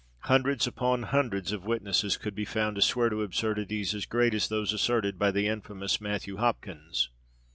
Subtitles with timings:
[0.21, 4.47] Hundreds upon hundreds of witnesses could be found to swear to absurdities as great as
[4.47, 7.11] those asserted by the infamous Matthew Hopkins.